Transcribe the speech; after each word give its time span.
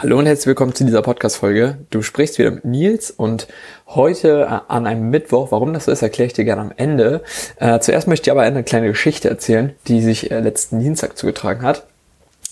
Hallo 0.00 0.16
und 0.16 0.26
herzlich 0.26 0.46
willkommen 0.46 0.76
zu 0.76 0.84
dieser 0.84 1.02
Podcast-Folge. 1.02 1.78
Du 1.90 2.02
sprichst 2.02 2.38
wieder 2.38 2.52
mit 2.52 2.64
Nils 2.64 3.10
und 3.10 3.48
heute 3.88 4.42
äh, 4.42 4.60
an 4.72 4.86
einem 4.86 5.10
Mittwoch, 5.10 5.50
warum 5.50 5.72
das 5.72 5.86
so 5.86 5.90
ist, 5.90 6.02
erkläre 6.02 6.28
ich 6.28 6.34
dir 6.34 6.44
gerne 6.44 6.60
am 6.60 6.72
Ende. 6.76 7.24
Äh, 7.56 7.80
zuerst 7.80 8.06
möchte 8.06 8.28
ich 8.28 8.30
aber 8.30 8.42
eine 8.42 8.62
kleine 8.62 8.86
Geschichte 8.86 9.28
erzählen, 9.28 9.74
die 9.88 10.00
sich 10.00 10.30
äh, 10.30 10.38
letzten 10.38 10.78
Dienstag 10.78 11.18
zugetragen 11.18 11.62
hat. 11.62 11.87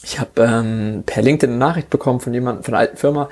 Ich 0.02 0.20
habe 0.20 0.30
ähm, 0.42 1.02
per 1.04 1.22
LinkedIn 1.22 1.50
eine 1.50 1.58
Nachricht 1.58 1.90
bekommen 1.90 2.20
von 2.20 2.32
jemandem 2.32 2.62
von 2.62 2.74
einer 2.74 2.82
alten 2.82 2.96
Firma, 2.96 3.28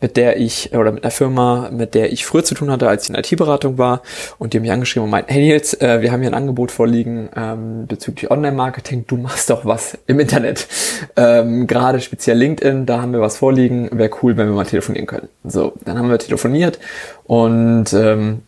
mit 0.00 0.16
der 0.16 0.38
ich, 0.38 0.74
oder 0.74 0.90
mit 0.90 1.04
einer 1.04 1.10
Firma, 1.10 1.70
mit 1.70 1.94
der 1.94 2.12
ich 2.12 2.26
früher 2.26 2.42
zu 2.42 2.54
tun 2.54 2.70
hatte, 2.70 2.88
als 2.88 3.04
ich 3.04 3.10
in 3.10 3.14
IT-Beratung 3.14 3.78
war. 3.78 4.02
Und 4.38 4.52
die 4.52 4.58
haben 4.58 4.62
mich 4.62 4.72
angeschrieben 4.72 5.04
und 5.04 5.10
meinten, 5.10 5.32
hey 5.32 5.40
Nils, 5.40 5.74
äh, 5.74 6.00
wir 6.00 6.10
haben 6.10 6.20
hier 6.20 6.30
ein 6.30 6.34
Angebot 6.34 6.72
vorliegen 6.72 7.28
ähm, 7.36 7.86
bezüglich 7.86 8.30
Online-Marketing. 8.30 9.04
Du 9.06 9.16
machst 9.16 9.50
doch 9.50 9.64
was 9.66 9.98
im 10.06 10.18
Internet. 10.18 10.66
Ähm, 11.14 11.66
Gerade 11.66 12.00
speziell 12.00 12.38
LinkedIn, 12.38 12.86
da 12.86 13.02
haben 13.02 13.12
wir 13.12 13.20
was 13.20 13.36
vorliegen. 13.36 13.88
Wäre 13.92 14.10
cool, 14.22 14.36
wenn 14.36 14.48
wir 14.48 14.54
mal 14.54 14.66
telefonieren 14.66 15.06
können. 15.06 15.28
So, 15.44 15.74
dann 15.84 15.98
haben 15.98 16.10
wir 16.10 16.18
telefoniert 16.18 16.80
und 17.24 17.92
ähm, 17.92 18.42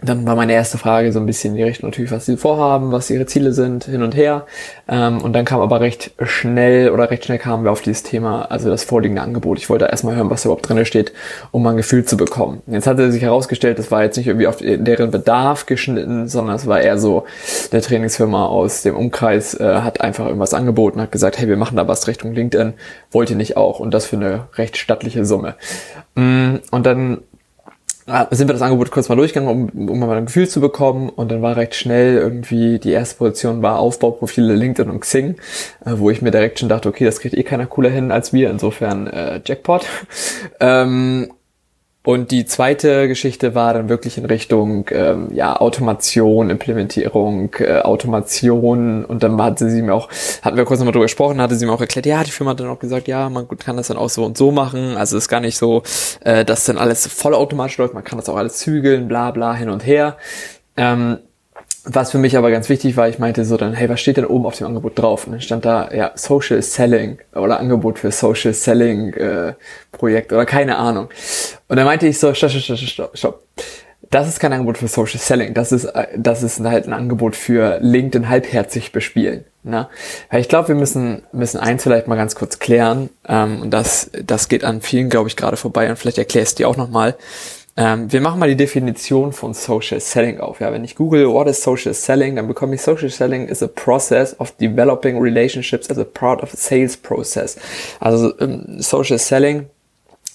dann 0.00 0.24
war 0.26 0.36
meine 0.36 0.52
erste 0.52 0.78
Frage 0.78 1.12
so 1.12 1.18
ein 1.18 1.26
bisschen 1.26 1.52
in 1.52 1.56
die 1.56 1.62
Richtung 1.64 1.88
natürlich, 1.88 2.12
was 2.12 2.26
sie 2.26 2.36
vorhaben, 2.36 2.92
was 2.92 3.10
ihre 3.10 3.26
Ziele 3.26 3.52
sind, 3.52 3.84
hin 3.84 4.02
und 4.02 4.14
her. 4.14 4.46
Ähm, 4.86 5.20
und 5.20 5.32
dann 5.32 5.44
kam 5.44 5.60
aber 5.60 5.80
recht 5.80 6.12
schnell 6.22 6.90
oder 6.90 7.10
recht 7.10 7.24
schnell 7.24 7.38
kamen 7.38 7.64
wir 7.64 7.72
auf 7.72 7.80
dieses 7.80 8.04
Thema, 8.04 8.42
also 8.42 8.70
das 8.70 8.84
vorliegende 8.84 9.22
Angebot. 9.22 9.58
Ich 9.58 9.68
wollte 9.68 9.86
erstmal 9.86 10.14
hören, 10.14 10.30
was 10.30 10.44
überhaupt 10.44 10.68
drin 10.68 10.84
steht, 10.84 11.12
um 11.50 11.64
mal 11.64 11.70
ein 11.70 11.76
Gefühl 11.76 12.04
zu 12.04 12.16
bekommen. 12.16 12.62
Jetzt 12.68 12.86
hatte 12.86 13.10
sich 13.10 13.22
herausgestellt, 13.22 13.80
das 13.80 13.90
war 13.90 14.04
jetzt 14.04 14.16
nicht 14.16 14.28
irgendwie 14.28 14.46
auf 14.46 14.58
deren 14.60 15.10
Bedarf 15.10 15.66
geschnitten, 15.66 16.28
sondern 16.28 16.54
es 16.54 16.68
war 16.68 16.80
eher 16.80 16.98
so, 16.98 17.24
der 17.72 17.82
Trainingsfirma 17.82 18.46
aus 18.46 18.82
dem 18.82 18.96
Umkreis 18.96 19.54
äh, 19.54 19.80
hat 19.80 20.00
einfach 20.00 20.26
irgendwas 20.26 20.54
angeboten, 20.54 21.00
hat 21.00 21.10
gesagt, 21.10 21.38
hey, 21.38 21.48
wir 21.48 21.56
machen 21.56 21.76
da 21.76 21.88
was 21.88 22.06
Richtung 22.06 22.34
LinkedIn, 22.34 22.74
wollt 23.10 23.30
ihr 23.30 23.36
nicht 23.36 23.56
auch? 23.56 23.80
Und 23.80 23.92
das 23.94 24.06
für 24.06 24.16
eine 24.16 24.46
recht 24.54 24.76
stattliche 24.76 25.24
Summe. 25.24 25.56
Mm, 26.14 26.56
und 26.70 26.86
dann 26.86 27.18
sind 28.30 28.48
wir 28.48 28.52
das 28.52 28.62
Angebot 28.62 28.90
kurz 28.90 29.08
mal 29.08 29.16
durchgegangen, 29.16 29.70
um, 29.72 29.88
um 29.88 29.98
mal 29.98 30.16
ein 30.16 30.26
Gefühl 30.26 30.48
zu 30.48 30.60
bekommen. 30.60 31.08
Und 31.08 31.30
dann 31.30 31.42
war 31.42 31.56
recht 31.56 31.74
schnell 31.74 32.16
irgendwie 32.16 32.78
die 32.78 32.92
erste 32.92 33.16
Position 33.16 33.62
war 33.62 33.78
Aufbauprofile 33.78 34.54
LinkedIn 34.54 34.90
und 34.90 35.00
Xing, 35.00 35.36
äh, 35.84 35.92
wo 35.96 36.10
ich 36.10 36.22
mir 36.22 36.30
direkt 36.30 36.58
schon 36.58 36.68
dachte, 36.68 36.88
okay, 36.88 37.04
das 37.04 37.20
kriegt 37.20 37.36
eh 37.36 37.42
keiner 37.42 37.66
cooler 37.66 37.90
hin 37.90 38.10
als 38.10 38.32
wir. 38.32 38.50
Insofern 38.50 39.06
äh, 39.06 39.40
Jackpot. 39.44 39.86
ähm, 40.60 41.32
und 42.04 42.30
die 42.30 42.46
zweite 42.46 43.06
Geschichte 43.08 43.54
war 43.54 43.74
dann 43.74 43.88
wirklich 43.88 44.16
in 44.16 44.24
Richtung 44.24 44.86
ähm, 44.92 45.28
ja, 45.32 45.60
Automation, 45.60 46.48
Implementierung, 46.48 47.50
äh, 47.58 47.80
Automation. 47.80 49.04
Und 49.04 49.22
dann 49.22 49.40
hatte 49.42 49.68
sie 49.68 49.82
mir 49.82 49.94
auch, 49.94 50.08
hatten 50.40 50.56
wir 50.56 50.64
kurz 50.64 50.78
nochmal 50.78 50.92
drüber 50.92 51.04
gesprochen, 51.04 51.40
hatte 51.40 51.56
sie 51.56 51.66
mir 51.66 51.72
auch 51.72 51.80
erklärt, 51.80 52.06
ja, 52.06 52.22
die 52.24 52.30
Firma 52.30 52.52
hat 52.52 52.60
dann 52.60 52.68
auch 52.68 52.78
gesagt, 52.78 53.08
ja, 53.08 53.28
man 53.28 53.46
kann 53.58 53.76
das 53.76 53.88
dann 53.88 53.98
auch 53.98 54.08
so 54.08 54.24
und 54.24 54.38
so 54.38 54.52
machen. 54.52 54.96
Also 54.96 55.18
ist 55.18 55.28
gar 55.28 55.40
nicht 55.40 55.58
so, 55.58 55.82
äh, 56.20 56.44
dass 56.44 56.64
dann 56.64 56.78
alles 56.78 57.06
vollautomatisch 57.06 57.76
läuft, 57.78 57.94
man 57.94 58.04
kann 58.04 58.18
das 58.18 58.28
auch 58.28 58.36
alles 58.36 58.58
zügeln, 58.58 59.08
bla 59.08 59.30
bla 59.32 59.54
hin 59.54 59.68
und 59.68 59.84
her. 59.84 60.16
Ähm, 60.76 61.18
was 61.90 62.10
für 62.10 62.18
mich 62.18 62.36
aber 62.36 62.50
ganz 62.50 62.68
wichtig 62.68 62.96
war, 62.96 63.08
ich 63.08 63.18
meinte 63.18 63.44
so 63.44 63.56
dann, 63.56 63.72
hey, 63.72 63.88
was 63.88 64.00
steht 64.00 64.18
denn 64.18 64.26
oben 64.26 64.46
auf 64.46 64.56
dem 64.56 64.66
Angebot 64.66 64.98
drauf? 64.98 65.26
Und 65.26 65.32
dann 65.32 65.40
stand 65.40 65.64
da, 65.64 65.90
ja, 65.92 66.12
Social 66.14 66.60
Selling 66.62 67.18
oder 67.34 67.58
Angebot 67.58 67.98
für 67.98 68.10
Social 68.10 68.52
Selling 68.52 69.14
äh, 69.14 69.54
Projekt 69.90 70.32
oder 70.32 70.44
keine 70.44 70.76
Ahnung. 70.76 71.08
Und 71.68 71.76
dann 71.76 71.86
meinte 71.86 72.06
ich 72.06 72.18
so, 72.18 72.34
stopp, 72.34 72.50
stopp, 72.50 72.78
stopp, 72.78 73.16
stopp. 73.16 73.42
Das 74.10 74.26
ist 74.26 74.40
kein 74.40 74.52
Angebot 74.52 74.78
für 74.78 74.88
Social 74.88 75.18
Selling. 75.18 75.54
Das 75.54 75.72
ist, 75.72 75.84
äh, 75.84 76.06
das 76.16 76.42
ist 76.42 76.60
halt 76.60 76.86
ein 76.86 76.92
Angebot 76.92 77.34
für 77.34 77.78
LinkedIn 77.80 78.28
halbherzig 78.28 78.92
bespielen. 78.92 79.44
Ne? 79.62 79.88
Weil 80.30 80.40
ich 80.40 80.48
glaube, 80.48 80.68
wir 80.68 80.74
müssen, 80.74 81.22
müssen 81.32 81.58
eins 81.58 81.82
vielleicht 81.82 82.06
mal 82.06 82.16
ganz 82.16 82.34
kurz 82.34 82.58
klären. 82.58 83.10
Ähm, 83.26 83.62
und 83.62 83.70
das, 83.70 84.10
das 84.24 84.48
geht 84.48 84.64
an 84.64 84.80
vielen, 84.80 85.08
glaube 85.10 85.28
ich, 85.28 85.36
gerade 85.36 85.56
vorbei. 85.56 85.88
Und 85.90 85.98
vielleicht 85.98 86.18
erklärst 86.18 86.58
du 86.58 86.62
dir 86.62 86.68
auch 86.68 86.76
nochmal. 86.76 87.16
Ähm, 87.78 88.10
wir 88.10 88.20
machen 88.20 88.40
mal 88.40 88.48
die 88.48 88.56
Definition 88.56 89.32
von 89.32 89.54
Social 89.54 90.00
Selling 90.00 90.40
auf. 90.40 90.58
Ja, 90.58 90.72
wenn 90.72 90.82
ich 90.82 90.96
google, 90.96 91.28
what 91.28 91.46
is 91.46 91.62
Social 91.62 91.94
Selling, 91.94 92.34
dann 92.34 92.48
bekomme 92.48 92.74
ich 92.74 92.82
Social 92.82 93.08
Selling 93.08 93.46
is 93.46 93.62
a 93.62 93.68
process 93.68 94.38
of 94.40 94.50
developing 94.56 95.16
relationships 95.20 95.88
as 95.88 95.96
a 95.96 96.04
part 96.04 96.42
of 96.42 96.52
a 96.52 96.56
sales 96.56 96.96
process. 96.96 97.56
Also 98.00 98.36
ähm, 98.40 98.80
Social 98.80 99.18
Selling 99.18 99.66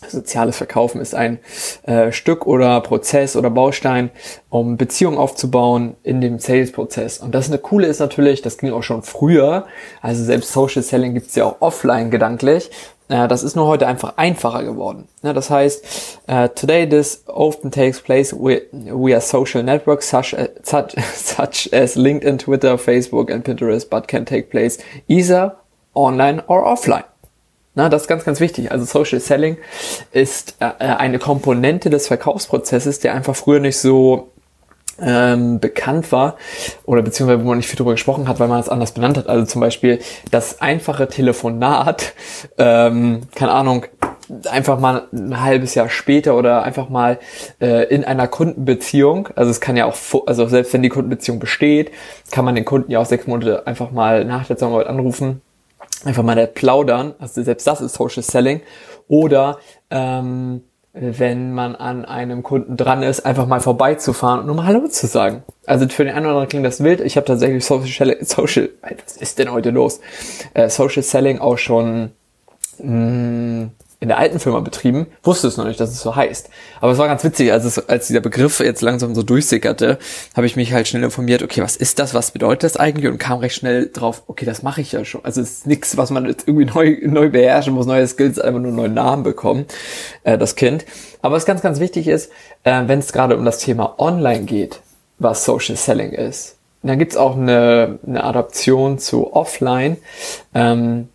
Soziales 0.09 0.57
Verkaufen 0.57 1.01
ist 1.01 1.15
ein 1.15 1.39
äh, 1.83 2.11
Stück 2.11 2.45
oder 2.45 2.81
Prozess 2.81 3.35
oder 3.35 3.49
Baustein, 3.49 4.09
um 4.49 4.77
Beziehungen 4.77 5.17
aufzubauen 5.17 5.95
in 6.03 6.21
dem 6.21 6.39
Sales-Prozess. 6.39 7.19
Und 7.19 7.33
das 7.33 7.47
eine 7.47 7.57
coole 7.57 7.87
ist 7.87 7.99
natürlich, 7.99 8.41
das 8.41 8.57
ging 8.57 8.71
auch 8.71 8.83
schon 8.83 9.03
früher, 9.03 9.65
also 10.01 10.23
selbst 10.23 10.51
Social 10.51 10.83
Selling 10.83 11.13
gibt's 11.13 11.35
ja 11.35 11.45
auch 11.45 11.57
offline 11.61 12.11
gedanklich, 12.11 12.69
das 13.07 13.43
ist 13.43 13.55
nur 13.55 13.67
heute 13.67 13.87
einfach 13.87 14.13
einfacher 14.17 14.63
geworden. 14.63 15.07
Ja, 15.21 15.33
das 15.33 15.49
heißt, 15.49 16.19
uh, 16.31 16.47
today 16.47 16.87
this 16.87 17.23
often 17.27 17.69
takes 17.71 18.01
place 18.01 18.33
via 18.33 19.21
social 19.21 19.63
networks 19.63 20.09
such, 20.09 20.33
as, 20.33 20.49
such, 20.63 20.95
such 21.15 21.69
as 21.73 21.95
LinkedIn, 21.95 22.39
Twitter, 22.39 22.77
Facebook 22.77 23.29
and 23.29 23.43
Pinterest, 23.45 23.89
but 23.89 24.07
can 24.07 24.25
take 24.25 24.49
place 24.49 24.79
either 25.07 25.57
online 25.93 26.41
or 26.47 26.65
offline. 26.65 27.03
Na, 27.75 27.89
das 27.89 28.03
ist 28.03 28.07
ganz, 28.07 28.23
ganz 28.23 28.39
wichtig. 28.39 28.71
Also 28.71 28.85
Social 28.85 29.19
Selling 29.19 29.57
ist 30.11 30.57
äh, 30.59 30.65
eine 30.65 31.17
Komponente 31.17 31.89
des 31.89 32.07
Verkaufsprozesses, 32.07 32.99
der 32.99 33.15
einfach 33.15 33.35
früher 33.35 33.59
nicht 33.59 33.79
so 33.79 34.32
ähm, 35.01 35.59
bekannt 35.59 36.11
war 36.11 36.37
oder 36.85 37.01
beziehungsweise 37.01 37.43
wo 37.43 37.47
man 37.47 37.57
nicht 37.57 37.67
viel 37.67 37.77
drüber 37.77 37.91
gesprochen 37.91 38.27
hat, 38.27 38.39
weil 38.39 38.47
man 38.47 38.59
es 38.59 38.69
anders 38.69 38.91
benannt 38.91 39.17
hat. 39.17 39.27
Also 39.27 39.45
zum 39.45 39.61
Beispiel 39.61 39.99
das 40.31 40.61
einfache 40.61 41.07
Telefonat, 41.07 42.13
ähm, 42.57 43.21
keine 43.35 43.51
Ahnung, 43.51 43.85
einfach 44.49 44.79
mal 44.79 45.07
ein 45.11 45.41
halbes 45.41 45.75
Jahr 45.75 45.89
später 45.89 46.37
oder 46.37 46.63
einfach 46.63 46.89
mal 46.89 47.19
äh, 47.59 47.85
in 47.93 48.03
einer 48.03 48.27
Kundenbeziehung, 48.27 49.29
also 49.35 49.51
es 49.51 49.59
kann 49.59 49.75
ja 49.75 49.85
auch, 49.85 49.95
also 50.27 50.47
selbst 50.47 50.73
wenn 50.73 50.81
die 50.81 50.89
Kundenbeziehung 50.89 51.39
besteht, 51.39 51.91
kann 52.31 52.45
man 52.45 52.55
den 52.55 52.65
Kunden 52.65 52.91
ja 52.91 52.99
auch 52.99 53.05
sechs 53.05 53.27
Monate 53.27 53.67
einfach 53.67 53.91
mal 53.91 54.25
nach 54.25 54.45
der 54.47 54.57
Zusammenarbeit 54.57 54.87
anrufen, 54.87 55.41
einfach 56.05 56.23
mal 56.23 56.47
plaudern, 56.47 57.13
also 57.19 57.43
selbst 57.43 57.67
das 57.67 57.81
ist 57.81 57.95
Social 57.95 58.23
Selling. 58.23 58.61
Oder 59.09 59.59
ähm, 59.89 60.63
wenn 60.93 61.53
man 61.53 61.75
an 61.75 62.05
einem 62.05 62.43
Kunden 62.43 62.77
dran 62.77 63.01
ist, 63.01 63.25
einfach 63.25 63.47
mal 63.47 63.59
vorbeizufahren 63.59 64.41
und 64.41 64.45
nur 64.45 64.55
mal 64.55 64.65
Hallo 64.67 64.87
zu 64.87 65.07
sagen. 65.07 65.43
Also 65.65 65.87
für 65.89 66.05
den 66.05 66.13
einen 66.13 66.25
oder 66.25 66.35
anderen 66.35 66.49
klingt 66.49 66.65
das 66.65 66.83
wild. 66.83 67.01
Ich 67.01 67.17
habe 67.17 67.25
tatsächlich 67.25 67.65
Social, 67.65 68.17
Social, 68.21 68.69
was 68.81 69.17
ist 69.17 69.39
denn 69.39 69.51
heute 69.51 69.71
los? 69.71 69.99
Äh, 70.53 70.69
Social 70.69 71.01
Selling 71.01 71.39
auch 71.39 71.57
schon 71.57 72.11
mh, 72.77 72.91
mm, 72.91 73.71
in 74.03 74.09
der 74.09 74.17
alten 74.17 74.37
Firma 74.37 74.59
betrieben, 74.59 75.07
wusste 75.23 75.47
es 75.47 75.55
noch 75.55 75.63
nicht, 75.63 75.79
dass 75.79 75.89
es 75.89 76.01
so 76.01 76.13
heißt. 76.13 76.49
Aber 76.81 76.91
es 76.91 76.97
war 76.97 77.07
ganz 77.07 77.23
witzig, 77.23 77.53
als, 77.53 77.63
es, 77.63 77.87
als 77.87 78.07
dieser 78.07 78.19
Begriff 78.19 78.59
jetzt 78.59 78.81
langsam 78.81 79.15
so 79.15 79.23
durchsickerte, 79.23 79.97
habe 80.35 80.45
ich 80.45 80.57
mich 80.57 80.73
halt 80.73 80.89
schnell 80.89 81.03
informiert, 81.03 81.41
okay, 81.41 81.61
was 81.61 81.77
ist 81.77 81.99
das, 81.99 82.13
was 82.13 82.31
bedeutet 82.31 82.65
das 82.65 82.75
eigentlich? 82.75 83.09
Und 83.09 83.17
kam 83.17 83.39
recht 83.39 83.55
schnell 83.55 83.89
drauf, 83.93 84.23
okay, 84.27 84.43
das 84.45 84.61
mache 84.61 84.81
ich 84.81 84.91
ja 84.91 85.05
schon. 85.05 85.23
Also 85.23 85.39
es 85.39 85.51
ist 85.51 85.67
nichts, 85.67 85.95
was 85.95 86.11
man 86.11 86.25
jetzt 86.25 86.49
irgendwie 86.49 86.65
neu, 86.75 86.97
neu 87.03 87.29
beherrschen 87.29 87.73
muss, 87.73 87.85
neue 87.85 88.05
Skills, 88.05 88.39
einfach 88.39 88.59
nur 88.59 88.67
einen 88.67 88.75
neuen 88.75 88.93
Namen 88.93 89.23
bekommen, 89.23 89.67
äh, 90.25 90.37
das 90.37 90.57
Kind. 90.57 90.83
Aber 91.21 91.37
was 91.37 91.45
ganz, 91.45 91.61
ganz 91.61 91.79
wichtig 91.79 92.09
ist, 92.09 92.29
äh, 92.65 92.81
wenn 92.87 92.99
es 92.99 93.13
gerade 93.13 93.37
um 93.37 93.45
das 93.45 93.59
Thema 93.59 93.95
Online 93.99 94.43
geht, 94.43 94.81
was 95.17 95.45
Social 95.45 95.77
Selling 95.77 96.11
ist, 96.11 96.57
dann 96.81 96.99
gibt's 96.99 97.15
auch 97.15 97.37
eine, 97.37 97.99
eine 98.05 98.21
Adaption 98.25 98.99
zu 98.99 99.31
Offline. 99.31 99.95
Ähm, 100.53 101.07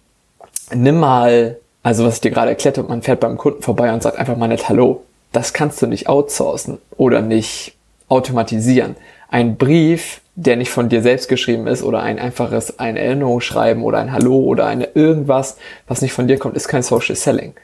nimm 0.72 0.98
mal 0.98 1.58
also 1.88 2.04
was 2.04 2.16
ich 2.16 2.20
dir 2.20 2.30
gerade 2.30 2.50
erklärt 2.50 2.76
habe, 2.76 2.86
man 2.86 3.00
fährt 3.00 3.20
beim 3.20 3.38
Kunden 3.38 3.62
vorbei 3.62 3.90
und 3.90 4.02
sagt 4.02 4.18
einfach 4.18 4.36
mal 4.36 4.46
nicht 4.46 4.68
Hallo. 4.68 5.04
Das 5.32 5.54
kannst 5.54 5.80
du 5.80 5.86
nicht 5.86 6.06
outsourcen 6.06 6.76
oder 6.98 7.22
nicht 7.22 7.76
automatisieren. 8.08 8.94
Ein 9.30 9.56
Brief, 9.56 10.20
der 10.34 10.56
nicht 10.56 10.70
von 10.70 10.90
dir 10.90 11.00
selbst 11.00 11.30
geschrieben 11.30 11.66
ist 11.66 11.82
oder 11.82 12.02
ein 12.02 12.18
einfaches 12.18 12.78
ein 12.78 12.98
Erinnerung 12.98 13.40
schreiben 13.40 13.84
oder 13.84 14.00
ein 14.00 14.12
Hallo 14.12 14.36
oder 14.36 14.66
eine 14.66 14.90
irgendwas, 14.92 15.56
was 15.86 16.02
nicht 16.02 16.12
von 16.12 16.28
dir 16.28 16.38
kommt, 16.38 16.56
ist 16.56 16.68
kein 16.68 16.82
Social 16.82 17.16
Selling. 17.16 17.54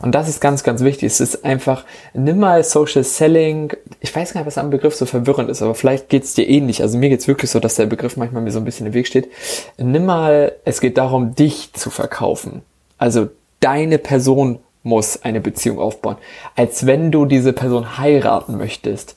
Und 0.00 0.14
das 0.14 0.28
ist 0.28 0.40
ganz, 0.40 0.62
ganz 0.62 0.84
wichtig. 0.84 1.08
Es 1.08 1.18
ist 1.20 1.44
einfach, 1.44 1.84
nimm 2.14 2.38
mal 2.38 2.62
Social 2.62 3.02
Selling, 3.02 3.72
ich 3.98 4.14
weiß 4.14 4.32
gar 4.32 4.42
nicht, 4.42 4.46
was 4.46 4.58
am 4.58 4.70
Begriff 4.70 4.94
so 4.94 5.06
verwirrend 5.06 5.50
ist, 5.50 5.60
aber 5.60 5.74
vielleicht 5.74 6.08
geht's 6.08 6.34
dir 6.34 6.48
ähnlich. 6.48 6.82
Also 6.82 6.98
mir 6.98 7.08
geht's 7.08 7.26
wirklich 7.26 7.50
so, 7.50 7.58
dass 7.58 7.74
der 7.74 7.86
Begriff 7.86 8.16
manchmal 8.16 8.42
mir 8.42 8.52
so 8.52 8.60
ein 8.60 8.64
bisschen 8.64 8.86
im 8.86 8.94
Weg 8.94 9.08
steht. 9.08 9.28
Nimm 9.76 10.06
mal, 10.06 10.52
es 10.64 10.80
geht 10.80 10.98
darum, 10.98 11.34
dich 11.34 11.72
zu 11.72 11.90
verkaufen. 11.90 12.62
Also 12.96 13.28
deine 13.62 13.98
Person 13.98 14.58
muss 14.82 15.22
eine 15.22 15.40
Beziehung 15.40 15.78
aufbauen. 15.78 16.16
Als 16.56 16.86
wenn 16.86 17.10
du 17.10 17.24
diese 17.24 17.52
Person 17.52 17.98
heiraten 17.98 18.56
möchtest. 18.56 19.16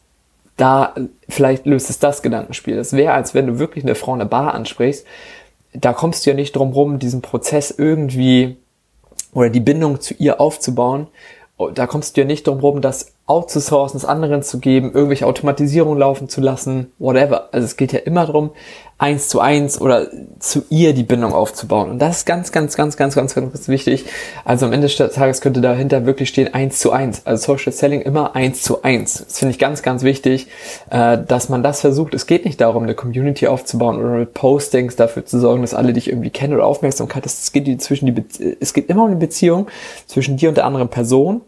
Da, 0.57 0.95
vielleicht 1.27 1.65
löst 1.65 1.89
es 1.89 1.99
das 1.99 2.21
Gedankenspiel. 2.21 2.77
Das 2.77 2.93
wäre, 2.93 3.13
als 3.13 3.33
wenn 3.33 3.47
du 3.47 3.59
wirklich 3.59 3.83
eine 3.83 3.95
Frau 3.95 4.13
in 4.13 4.19
der 4.19 4.25
Bar 4.25 4.53
ansprichst. 4.53 5.05
Da 5.73 5.91
kommst 5.91 6.25
du 6.25 6.29
ja 6.29 6.35
nicht 6.35 6.55
drum 6.55 6.71
rum, 6.71 6.99
diesen 6.99 7.21
Prozess 7.21 7.71
irgendwie 7.71 8.55
oder 9.33 9.49
die 9.49 9.59
Bindung 9.59 9.99
zu 9.99 10.13
ihr 10.13 10.39
aufzubauen. 10.39 11.07
Da 11.73 11.87
kommst 11.87 12.15
du 12.15 12.21
ja 12.21 12.27
nicht 12.27 12.47
drum 12.47 12.59
rum, 12.59 12.81
das 12.81 13.14
outzusourcen, 13.27 13.97
es 13.97 14.05
anderen 14.05 14.43
zu 14.43 14.59
geben, 14.59 14.91
irgendwelche 14.93 15.25
Automatisierungen 15.25 15.97
laufen 15.97 16.29
zu 16.29 16.41
lassen, 16.41 16.91
whatever. 16.99 17.49
Also 17.51 17.65
es 17.65 17.75
geht 17.75 17.91
ja 17.91 17.99
immer 17.99 18.27
darum, 18.27 18.51
eins 18.99 19.29
zu 19.29 19.39
eins 19.39 19.81
oder 19.81 20.07
zu 20.39 20.63
ihr 20.69 20.93
die 20.93 21.03
Bindung 21.03 21.33
aufzubauen. 21.33 21.89
Und 21.89 21.99
das 21.99 22.17
ist 22.17 22.25
ganz, 22.25 22.51
ganz, 22.51 22.77
ganz, 22.77 22.95
ganz, 22.95 23.15
ganz, 23.15 23.33
ganz, 23.33 23.51
ganz 23.51 23.67
wichtig. 23.67 24.05
Also 24.45 24.67
am 24.67 24.73
Ende 24.73 24.87
des 24.87 24.95
Tages 24.95 25.41
könnte 25.41 25.59
dahinter 25.59 26.05
wirklich 26.05 26.29
stehen 26.29 26.53
eins 26.53 26.77
zu 26.77 26.91
eins. 26.91 27.25
Also 27.25 27.53
Social 27.53 27.73
Selling 27.73 28.01
immer 28.01 28.35
eins 28.35 28.61
zu 28.61 28.83
eins. 28.83 29.25
Das 29.25 29.39
finde 29.39 29.53
ich 29.53 29.59
ganz, 29.59 29.81
ganz 29.81 30.03
wichtig, 30.03 30.47
äh, 30.91 31.17
dass 31.17 31.49
man 31.49 31.63
das 31.63 31.81
versucht. 31.81 32.13
Es 32.13 32.27
geht 32.27 32.45
nicht 32.45 32.61
darum, 32.61 32.83
eine 32.83 32.93
Community 32.93 33.47
aufzubauen 33.47 33.97
oder 33.97 34.19
mit 34.19 34.35
Postings 34.35 34.95
dafür 34.95 35.25
zu 35.25 35.39
sorgen, 35.39 35.61
dass 35.61 35.73
alle 35.73 35.93
dich 35.93 36.09
irgendwie 36.09 36.29
kennen 36.29 36.53
oder 36.53 36.67
Aufmerksamkeit. 36.67 37.25
Es 37.25 37.51
geht 37.51 37.81
zwischen 37.81 38.05
die, 38.05 38.55
es 38.59 38.73
geht 38.73 38.87
immer 38.87 39.05
um 39.05 39.09
die 39.09 39.15
Beziehung 39.15 39.67
zwischen 40.05 40.37
dir 40.37 40.49
und 40.49 40.55
der 40.55 40.65
anderen 40.65 40.89
Person 40.89 41.41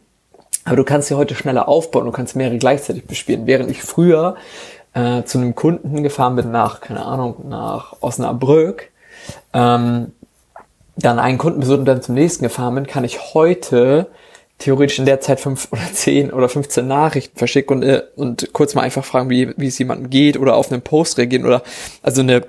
aber 0.68 0.76
du 0.76 0.84
kannst 0.84 1.08
sie 1.08 1.16
heute 1.16 1.34
schneller 1.34 1.70
aufbauen, 1.70 2.06
du 2.06 2.12
kannst 2.12 2.36
mehrere 2.36 2.58
gleichzeitig 2.58 3.06
bespielen. 3.06 3.48
Während 3.48 3.72
ich 3.72 3.82
früher 3.82 4.36
äh, 4.94 5.24
zu 5.24 5.38
einem 5.38 5.56
Kunden 5.56 6.04
gefahren 6.04 6.36
bin 6.36 6.52
nach, 6.52 6.82
keine 6.82 7.06
Ahnung, 7.06 7.48
nach 7.48 7.96
Osnabrück, 8.02 8.90
ähm, 9.54 10.12
dann 10.98 11.20
einen 11.20 11.38
Kunden 11.38 11.62
besucht 11.62 11.80
und 11.80 11.86
dann 11.86 12.02
zum 12.02 12.16
nächsten 12.16 12.44
gefahren 12.44 12.76
bin, 12.76 12.86
kann 12.86 13.06
ich 13.06 13.34
heute 13.34 14.08
theoretisch 14.58 15.00
in 15.00 15.06
der 15.06 15.22
Zeit 15.22 15.40
fünf 15.40 15.70
oder 15.72 15.84
zehn 15.94 16.34
oder 16.34 16.50
15 16.50 16.86
Nachrichten 16.86 17.38
verschicken 17.38 17.78
und, 17.78 17.84
äh, 17.84 18.04
und 18.18 18.52
kurz 18.52 18.76
mal 18.76 18.82
einfach 18.82 19.06
fragen, 19.06 19.30
wie, 19.30 19.54
wie 19.56 19.68
es 19.68 19.80
jemandem 19.80 20.10
geht 20.10 20.38
oder 20.38 20.58
auf 20.58 20.70
einen 20.70 20.82
Post 20.82 21.18
reagieren 21.18 21.46
oder 21.46 21.64
also 22.04 22.20
eine, 22.20 22.42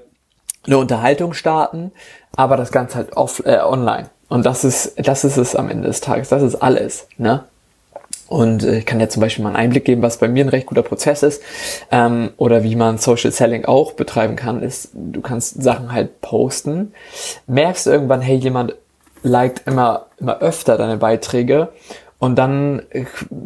eine 0.67 0.79
Unterhaltung 0.79 1.35
starten, 1.35 1.93
aber 2.35 2.56
das 2.56 2.73
Ganze 2.73 2.97
halt 2.97 3.17
off, 3.17 3.43
äh, 3.47 3.61
online. 3.61 4.11
Und 4.29 4.44
das 4.44 4.64
ist, 4.64 4.94
das 4.97 5.23
ist 5.23 5.37
es 5.37 5.55
am 5.55 5.71
Ende 5.71 5.87
des 5.87 6.00
Tages. 6.00 6.31
Das 6.31 6.43
ist 6.43 6.56
alles, 6.56 7.06
ne? 7.17 7.44
Und 8.28 8.62
äh, 8.62 8.78
ich 8.78 8.86
kann 8.86 8.98
dir 8.98 9.08
zum 9.08 9.20
Beispiel 9.20 9.42
mal 9.42 9.50
einen 9.50 9.56
Einblick 9.56 9.84
geben, 9.84 10.02
was 10.02 10.19
bei 10.19 10.28
mir 10.28 10.44
ein 10.44 10.50
recht 10.50 10.66
guter 10.66 10.82
Prozess 10.82 11.22
ist. 11.22 11.42
Ähm, 11.90 12.30
oder 12.36 12.62
wie 12.62 12.76
man 12.76 12.98
Social 12.98 13.32
Selling 13.32 13.64
auch 13.64 13.92
betreiben 13.92 14.36
kann, 14.36 14.62
ist, 14.62 14.90
du 14.94 15.20
kannst 15.20 15.62
Sachen 15.62 15.92
halt 15.92 16.20
posten. 16.20 16.92
Merkst 17.46 17.86
irgendwann, 17.86 18.20
hey, 18.20 18.36
jemand 18.36 18.75
liked 19.22 19.66
immer, 19.66 20.06
immer 20.19 20.40
öfter 20.40 20.76
deine 20.76 20.98
Beiträge 20.98 21.69
und 22.20 22.37
dann 22.37 22.82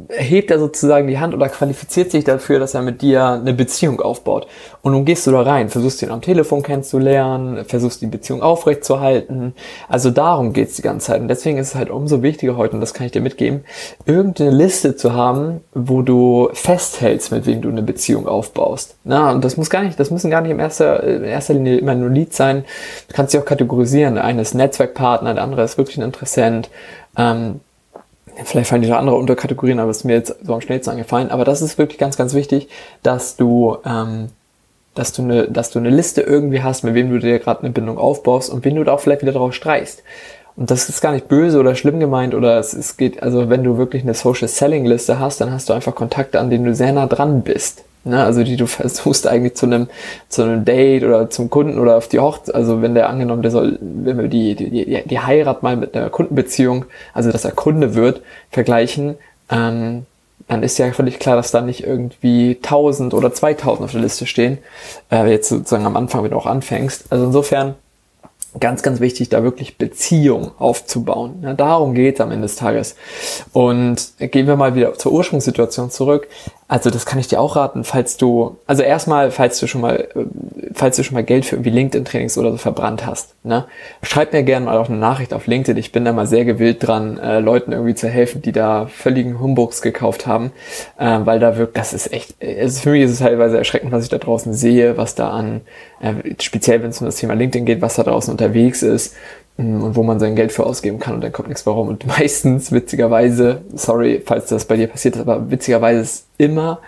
hebt 0.09 0.51
er 0.51 0.59
sozusagen 0.59 1.07
die 1.07 1.19
Hand 1.19 1.35
oder 1.35 1.51
qualifiziert 1.51 2.11
sich 2.11 2.25
dafür, 2.25 2.59
dass 2.59 2.73
er 2.73 2.81
mit 2.81 3.03
dir 3.03 3.27
eine 3.27 3.53
Beziehung 3.53 4.01
aufbaut. 4.01 4.47
Und 4.81 4.93
nun 4.93 5.05
gehst 5.05 5.27
du 5.27 5.31
da 5.31 5.43
rein, 5.43 5.69
versuchst 5.69 6.01
ihn 6.01 6.11
am 6.11 6.23
Telefon 6.23 6.63
kennenzulernen, 6.63 7.67
versuchst 7.67 8.01
die 8.01 8.07
Beziehung 8.07 8.41
aufrechtzuerhalten. 8.41 9.53
Also 9.91 10.11
darum 10.11 10.55
geht's 10.55 10.77
die 10.77 10.83
ganze 10.83 11.09
Zeit. 11.09 11.21
Und 11.21 11.29
deswegen 11.29 11.59
ist 11.59 11.69
es 11.69 11.75
halt 11.75 11.91
umso 11.91 12.23
wichtiger 12.23 12.57
heute, 12.57 12.75
und 12.75 12.81
das 12.81 12.95
kann 12.95 13.05
ich 13.05 13.13
dir 13.13 13.21
mitgeben, 13.21 13.65
irgendeine 14.07 14.51
Liste 14.51 14.97
zu 14.97 15.13
haben, 15.13 15.61
wo 15.75 16.01
du 16.01 16.49
festhältst, 16.55 17.31
mit 17.31 17.45
wem 17.45 17.61
du 17.61 17.69
eine 17.69 17.83
Beziehung 17.83 18.27
aufbaust. 18.27 18.97
Na, 19.05 19.33
und 19.33 19.45
das 19.45 19.59
muss 19.59 19.69
gar 19.69 19.83
nicht, 19.83 20.01
das 20.01 20.11
müssen 20.11 20.31
gar 20.31 20.41
nicht 20.41 20.51
in 20.51 20.59
erster, 20.59 21.03
in 21.03 21.25
erster 21.25 21.53
Linie 21.53 21.77
immer 21.77 21.95
nur 21.95 22.09
Lead 22.09 22.33
sein. 22.33 22.65
Du 23.09 23.15
kannst 23.15 23.33
sie 23.33 23.39
auch 23.39 23.45
kategorisieren. 23.45 24.15
Der 24.15 24.25
eine 24.25 24.41
ist 24.41 24.55
Netzwerkpartner, 24.55 25.35
der 25.35 25.43
andere 25.43 25.63
ist 25.63 25.77
wirklich 25.77 25.99
ein 25.99 26.05
Interessent. 26.05 26.71
Ähm, 27.19 27.61
Vielleicht 28.45 28.71
fallen 28.71 28.83
dir 28.83 28.89
noch 28.89 28.99
andere 28.99 29.17
Unterkategorien, 29.17 29.79
aber 29.79 29.91
es 29.91 29.99
ist 29.99 30.05
mir 30.05 30.15
jetzt 30.15 30.35
so 30.43 30.55
am 30.55 30.61
schnellsten 30.61 30.91
angefallen. 30.91 31.31
Aber 31.31 31.45
das 31.45 31.63
ist 31.63 31.79
wirklich 31.79 31.99
ganz, 31.99 32.17
ganz 32.17 32.35
wichtig, 32.35 32.69
dass 33.03 33.37
du, 33.37 33.77
ähm, 33.85 34.29
dass 34.95 35.13
du 35.13 35.23
eine, 35.23 35.49
dass 35.49 35.71
du 35.71 35.79
eine 35.79 35.91
Liste 35.91 36.23
irgendwie 36.23 36.63
hast, 36.63 36.83
mit 36.83 36.95
wem 36.95 37.11
du 37.11 37.19
dir 37.19 37.39
gerade 37.39 37.63
eine 37.63 37.71
Bindung 37.71 37.99
aufbaust 37.99 38.51
und 38.51 38.65
wen 38.65 38.77
du 38.77 38.85
da 38.85 38.93
auch 38.93 39.01
vielleicht 39.01 39.23
wieder 39.23 39.33
drauf 39.33 39.53
streichst. 39.55 40.03
Und 40.57 40.71
das 40.71 40.89
ist 40.89 41.01
gar 41.01 41.13
nicht 41.13 41.29
böse 41.29 41.59
oder 41.59 41.75
schlimm 41.75 41.99
gemeint 41.99 42.35
oder 42.35 42.59
es, 42.59 42.75
es 42.75 42.97
geht, 42.97 43.23
also 43.23 43.49
wenn 43.49 43.65
du 43.65 43.79
wirklich 43.79 44.03
eine 44.03 44.15
Social 44.15 44.49
Selling 44.49 44.85
Liste 44.85 45.19
hast, 45.19 45.41
dann 45.41 45.51
hast 45.51 45.69
du 45.69 45.73
einfach 45.73 45.95
Kontakte, 45.95 46.41
an 46.41 46.51
denen 46.51 46.65
du 46.65 46.75
sehr 46.75 46.93
nah 46.93 47.07
dran 47.07 47.43
bist. 47.43 47.85
Ne, 48.05 48.25
also 48.25 48.43
die 48.43 48.57
du 48.57 48.67
versuchst 48.67 49.29
eigentlich 49.29 49.55
zu 49.55 49.67
einem, 49.67 49.89
zu 50.29 50.43
einem 50.43 50.65
Date 50.65 51.05
oder 51.05 51.31
zum 51.31 51.51
Kunden 51.51 51.79
oder 51.79 51.97
auf 51.97 52.09
die 52.09 52.19
Hochzeit, 52.19 52.53
also 52.53 52.83
wenn 52.83 52.95
der 52.95 53.09
angenommen, 53.09 53.43
der 53.43 53.53
soll, 53.53 53.79
wenn 53.81 54.19
wir 54.19 54.27
die, 54.27 54.57
die, 54.57 55.03
die 55.05 55.21
Heirat 55.21 55.63
mal 55.63 55.77
mit 55.77 55.97
einer 55.97 56.11
Kundenbeziehung, 56.11 56.87
also 57.15 57.31
dass 57.31 57.45
er 57.45 57.53
Kunde 57.53 57.95
wird, 57.95 58.23
vergleichen, 58.51 59.15
ähm, 59.51 60.07
dann 60.49 60.65
ist 60.65 60.79
ja 60.79 60.91
völlig 60.93 61.21
klar, 61.21 61.37
dass 61.37 61.53
da 61.53 61.61
nicht 61.61 61.87
irgendwie 61.87 62.59
1000 62.61 63.15
oder 63.15 63.33
2000 63.33 63.85
auf 63.85 63.93
der 63.93 64.01
Liste 64.01 64.27
stehen, 64.27 64.59
äh, 65.13 65.31
jetzt 65.31 65.49
sozusagen 65.49 65.87
am 65.87 65.97
Anfang, 65.97 66.25
wenn 66.25 66.33
du 66.33 66.37
auch 66.37 66.47
anfängst. 66.47 67.05
Also 67.11 67.27
insofern 67.27 67.77
ganz, 68.61 68.83
ganz 68.83 69.01
wichtig, 69.01 69.29
da 69.31 69.43
wirklich 69.43 69.79
Beziehung 69.79 70.53
aufzubauen. 70.59 71.41
Ja, 71.43 71.55
darum 71.55 71.95
geht 71.95 72.17
es 72.17 72.21
am 72.21 72.31
Ende 72.31 72.43
des 72.43 72.57
Tages. 72.57 72.97
Und 73.53 74.13
gehen 74.19 74.47
wir 74.47 74.57
mal 74.57 74.75
wieder 74.75 74.95
zur 74.95 75.13
Ursprungssituation 75.13 75.91
zurück. 75.91 76.29
Also 76.69 76.91
das 76.91 77.07
kann 77.07 77.19
ich 77.19 77.29
dir 77.29 77.41
auch 77.41 77.57
raten, 77.57 77.85
falls 77.85 78.17
du, 78.17 78.57
also 78.67 78.83
erstmal, 78.83 79.31
falls 79.31 79.59
du 79.61 79.67
schon 79.67 79.81
mal, 79.81 80.09
falls 80.75 80.97
du 80.97 81.05
schon 81.05 81.15
mal 81.15 81.25
Geld 81.25 81.45
für 81.45 81.57
irgendwie 81.57 81.71
LinkedIn-Trainings 81.71 82.39
oder 82.39 82.51
so 82.53 82.57
verbrannt 82.57 83.07
hast, 83.07 83.35
ne, 83.45 83.67
schreib 84.03 84.33
mir 84.33 84.43
gerne 84.43 84.67
mal 84.67 84.79
auch 84.79 84.89
eine 84.89 84.99
Nachricht 84.99 85.35
auf 85.35 85.47
LinkedIn. 85.47 85.77
Ich 85.79 85.93
bin 85.93 86.05
da 86.05 86.13
mal 86.13 86.27
sehr 86.27 86.45
gewillt 86.45 86.87
dran, 86.87 87.19
äh, 87.19 87.41
Leuten 87.41 87.73
irgendwie 87.73 87.95
zu 87.95 88.09
helfen, 88.09 88.43
die 88.43 88.53
da 88.53 88.87
völligen 88.87 89.41
Humbugs 89.41 89.83
gekauft 89.83 90.27
haben, 90.27 90.53
äh, 90.99 91.19
weil 91.25 91.41
da 91.41 91.57
wirklich, 91.57 91.75
das 91.75 91.93
ist 91.93 92.13
echt, 92.13 92.35
es 92.41 92.75
ist, 92.75 92.83
für 92.83 92.91
mich 92.91 93.03
ist 93.03 93.13
es 93.13 93.19
teilweise 93.19 93.59
erschreckend, 93.59 93.93
was 93.93 94.05
ich 94.05 94.11
da 94.11 94.19
draußen 94.19 94.53
sehe, 94.55 94.97
was 94.97 95.15
da 95.15 95.31
an, 95.31 95.63
äh, 96.01 96.15
speziell 96.41 96.83
wenn 96.83 96.91
es 96.91 97.01
um 97.01 97.07
das 97.07 97.17
Thema 97.17 97.35
LinkedIn 97.35 97.67
geht, 97.67 97.83
was 97.83 97.95
da 97.95 98.03
draußen 98.03 98.31
unterwegs 98.31 98.83
ist 98.83 99.15
und 99.59 99.97
wo 99.97 100.03
man 100.03 100.19
sein 100.19 100.35
Geld 100.35 100.51
für 100.51 100.65
ausgeben 100.65 100.99
kann 100.99 101.15
und 101.15 101.21
dann 101.23 101.33
kommt 101.33 101.49
nichts 101.49 101.67
warum. 101.67 101.89
Und 101.89 102.07
meistens, 102.19 102.73
witzigerweise, 102.73 103.63
sorry, 103.75 104.23
falls 104.25 104.47
das 104.47 104.65
bei 104.65 104.77
dir 104.77 104.87
passiert 104.87 105.17
ist, 105.17 105.23
aber 105.23 105.51
witzigerweise 105.51 106.01
ist 106.01 106.27
immer, 106.39 106.81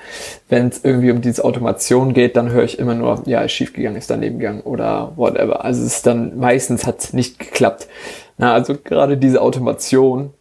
wenn 0.48 0.68
es 0.68 0.82
irgendwie 0.82 1.10
um 1.10 1.20
diese 1.20 1.44
Automation 1.44 2.14
geht, 2.14 2.36
dann 2.36 2.50
höre 2.50 2.64
ich 2.64 2.78
immer 2.78 2.94
nur, 2.94 3.22
ja, 3.26 3.42
ist 3.42 3.52
schiefgegangen, 3.52 3.98
ist 3.98 4.10
daneben 4.10 4.38
gegangen 4.38 4.62
oder 4.62 5.12
whatever. 5.16 5.64
Also 5.64 5.82
es 5.82 5.96
ist 5.96 6.06
dann, 6.06 6.38
meistens 6.38 6.86
hat 6.86 7.12
nicht 7.12 7.38
geklappt. 7.38 7.88
Na, 8.38 8.54
also 8.54 8.74
gerade 8.82 9.16
diese 9.16 9.42
Automation, 9.42 10.32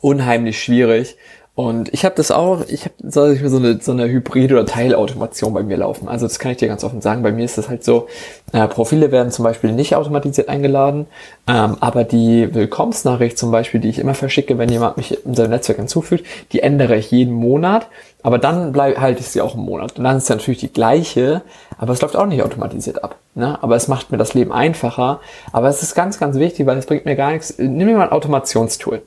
unheimlich 0.00 0.62
schwierig. 0.62 1.16
Und 1.54 1.92
ich 1.92 2.06
habe 2.06 2.14
das 2.14 2.30
auch, 2.30 2.64
ich 2.66 2.86
habe 2.86 2.94
so 3.02 3.20
eine, 3.58 3.78
so 3.82 3.92
eine 3.92 4.08
Hybrid- 4.08 4.52
oder 4.52 4.64
Teilautomation 4.64 5.52
bei 5.52 5.62
mir 5.62 5.76
laufen. 5.76 6.08
Also 6.08 6.26
das 6.26 6.38
kann 6.38 6.52
ich 6.52 6.56
dir 6.56 6.68
ganz 6.68 6.82
offen 6.82 7.02
sagen. 7.02 7.22
Bei 7.22 7.30
mir 7.30 7.44
ist 7.44 7.58
das 7.58 7.68
halt 7.68 7.84
so, 7.84 8.06
äh, 8.54 8.66
Profile 8.68 9.12
werden 9.12 9.30
zum 9.30 9.42
Beispiel 9.42 9.72
nicht 9.72 9.94
automatisiert 9.94 10.48
eingeladen, 10.48 11.06
ähm, 11.46 11.76
aber 11.80 12.04
die 12.04 12.54
Willkommensnachricht 12.54 13.36
zum 13.36 13.50
Beispiel, 13.50 13.80
die 13.80 13.90
ich 13.90 13.98
immer 13.98 14.14
verschicke, 14.14 14.56
wenn 14.56 14.70
jemand 14.70 14.96
mich 14.96 15.26
in 15.26 15.34
seinem 15.34 15.50
Netzwerk 15.50 15.76
hinzufügt, 15.76 16.24
die 16.52 16.60
ändere 16.60 16.96
ich 16.96 17.10
jeden 17.10 17.34
Monat. 17.34 17.88
Aber 18.22 18.38
dann 18.38 18.72
bleib, 18.72 18.98
halte 18.98 19.20
ich 19.20 19.28
sie 19.28 19.42
auch 19.42 19.54
im 19.54 19.60
Monat. 19.60 19.98
Und 19.98 20.04
dann 20.04 20.16
ist 20.16 20.24
es 20.24 20.28
natürlich 20.30 20.60
die 20.60 20.72
gleiche, 20.72 21.42
aber 21.76 21.92
es 21.92 22.00
läuft 22.00 22.16
auch 22.16 22.26
nicht 22.26 22.42
automatisiert 22.42 23.04
ab. 23.04 23.16
Ne? 23.34 23.62
Aber 23.62 23.76
es 23.76 23.88
macht 23.88 24.10
mir 24.10 24.16
das 24.16 24.32
Leben 24.32 24.52
einfacher. 24.52 25.20
Aber 25.52 25.68
es 25.68 25.82
ist 25.82 25.94
ganz, 25.94 26.18
ganz 26.18 26.36
wichtig, 26.36 26.64
weil 26.64 26.78
es 26.78 26.86
bringt 26.86 27.04
mir 27.04 27.16
gar 27.16 27.32
nichts. 27.32 27.58
Nimm 27.58 27.88
mir 27.88 27.96
mal 27.96 28.04
ein 28.04 28.12
Automationstool. 28.12 29.02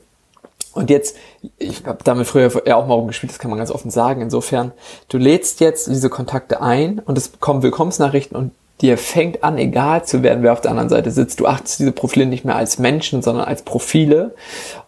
Und 0.76 0.90
jetzt, 0.90 1.16
ich 1.58 1.86
habe 1.86 2.00
damit 2.04 2.28
früher 2.28 2.52
ja 2.68 2.76
auch 2.76 2.86
mal 2.86 2.96
rumgespielt, 2.96 3.32
das 3.32 3.40
kann 3.40 3.50
man 3.50 3.58
ganz 3.58 3.72
offen 3.72 3.90
sagen. 3.90 4.22
Insofern, 4.22 4.74
du 5.08 5.18
lädst 5.18 5.62
jetzt 5.62 5.88
diese 5.88 6.10
Kontakte 6.10 6.62
ein 6.62 7.00
und 7.00 7.18
es 7.18 7.40
kommen 7.40 7.64
Willkommensnachrichten 7.64 8.38
und 8.38 8.52
dir 8.82 8.98
fängt 8.98 9.42
an, 9.42 9.58
egal 9.58 10.04
zu 10.04 10.22
werden, 10.22 10.44
wer 10.44 10.52
auf 10.52 10.60
der 10.60 10.72
anderen 10.72 10.90
Seite 10.90 11.12
sitzt. 11.12 11.40
Du 11.40 11.48
achtest 11.48 11.80
diese 11.80 11.94
Profile 11.94 12.26
nicht 12.26 12.44
mehr 12.44 12.58
als 12.58 12.78
Menschen, 12.78 13.22
sondern 13.22 13.46
als 13.46 13.62
Profile. 13.62 14.36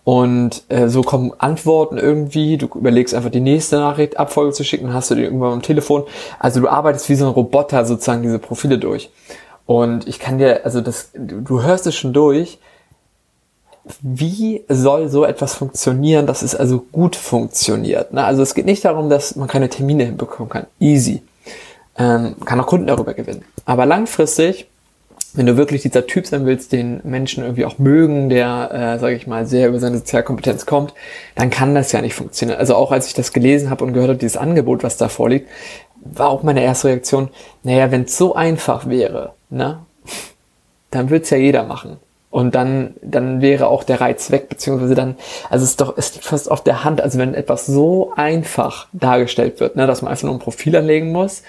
Und 0.03 0.63
äh, 0.67 0.89
so 0.89 1.03
kommen 1.03 1.32
Antworten 1.38 1.98
irgendwie. 1.98 2.58
Du 2.58 2.67
überlegst 2.75 3.13
einfach 3.13 3.32
die 3.32 3.39
nächste 3.39 3.77
Nachricht, 3.77 4.20
Abfolge 4.20 4.51
zu 4.51 4.65
schicken, 4.65 4.94
hast 4.94 5.10
du 5.10 5.15
die 5.15 5.24
irgendwann 5.24 5.53
am 5.53 5.62
Telefon. 5.62 6.03
Also 6.38 6.60
du 6.60 6.67
arbeitest 6.67 7.08
wie 7.08 7.15
so 7.15 7.27
ein 7.27 7.32
Roboter 7.32 7.86
sozusagen 7.86 8.24
diese 8.24 8.39
Profile 8.39 8.77
durch. 8.77 9.10
Und 9.65 10.06
ich 10.06 10.20
kann 10.20 10.38
dir, 10.38 10.65
also 10.65 10.82
das, 10.82 11.12
du 11.13 11.62
hörst 11.62 11.88
es 11.88 11.96
schon 11.96 12.12
durch, 12.12 12.60
wie 14.01 14.63
soll 14.67 15.10
so 15.10 15.25
etwas 15.25 15.56
funktionieren, 15.56 16.25
dass 16.25 16.41
es 16.41 16.56
also 16.56 16.86
gut 16.91 17.15
funktioniert? 17.15 18.13
Ne? 18.13 18.24
Also 18.24 18.41
es 18.41 18.53
geht 18.53 18.65
nicht 18.65 18.86
darum, 18.86 19.10
dass 19.10 19.36
man 19.36 19.48
keine 19.48 19.70
Termine 19.70 20.06
hinbekommen 20.06 20.50
kann. 20.50 20.67
Easy. 20.79 21.22
Ähm, 21.98 22.36
kann 22.46 22.60
auch 22.60 22.67
Kunden 22.67 22.88
darüber 22.88 23.13
gewinnen. 23.13 23.44
Aber 23.65 23.86
langfristig, 23.86 24.67
wenn 25.34 25.46
du 25.46 25.58
wirklich 25.58 25.82
dieser 25.82 26.08
Typ 26.08 26.27
sein 26.27 26.46
willst, 26.46 26.72
den 26.72 27.01
Menschen 27.03 27.44
irgendwie 27.44 27.65
auch 27.65 27.79
mögen, 27.79 28.29
der, 28.29 28.72
äh, 28.72 29.00
sage 29.00 29.15
ich 29.15 29.27
mal, 29.27 29.46
sehr 29.46 29.67
über 29.67 29.79
seine 29.79 29.98
Sozialkompetenz 29.98 30.65
kommt, 30.65 30.94
dann 31.36 31.50
kann 31.50 31.75
das 31.75 31.91
ja 31.91 32.01
nicht 32.01 32.15
funktionieren. 32.15 32.60
Also 32.60 32.75
auch 32.75 32.91
als 32.91 33.08
ich 33.08 33.13
das 33.13 33.34
gelesen 33.34 33.70
habe 33.70 33.84
und 33.84 33.94
gehört 33.94 34.10
habe, 34.10 34.20
dieses 34.20 34.38
Angebot, 34.38 34.84
was 34.84 34.98
da 34.98 35.10
vorliegt, 35.10 35.50
war 36.03 36.29
auch 36.29 36.44
meine 36.44 36.63
erste 36.63 36.88
Reaktion, 36.89 37.29
naja, 37.63 37.91
wenn 37.91 38.03
es 38.03 38.17
so 38.17 38.36
einfach 38.36 38.88
wäre, 38.88 39.34
ne, 39.50 39.79
dann 40.91 41.10
würde 41.10 41.24
es 41.24 41.29
ja 41.29 41.38
jeder 41.38 41.63
machen. 41.63 41.98
Und 42.29 42.55
dann, 42.55 42.96
dann 43.01 43.41
wäre 43.41 43.67
auch 43.67 43.84
der 43.84 44.01
Reiz 44.01 44.31
weg, 44.31 44.50
beziehungsweise 44.50 44.96
dann, 44.96 45.15
also 45.50 45.63
es 45.63 45.72
ist 45.72 45.81
doch, 45.81 45.98
es 45.98 46.13
liegt 46.13 46.25
fast 46.25 46.51
auf 46.51 46.62
der 46.62 46.84
Hand, 46.84 47.00
also 47.01 47.17
wenn 47.19 47.34
etwas 47.34 47.65
so 47.65 48.12
einfach 48.15 48.88
dargestellt 48.91 49.62
wird, 49.62 49.77
ne, 49.77 49.88
dass 49.88 50.01
man 50.01 50.12
einfach 50.12 50.25
nur 50.25 50.36
ein 50.36 50.39
Profil 50.39 50.75
anlegen 50.75 51.13
muss, 51.13 51.43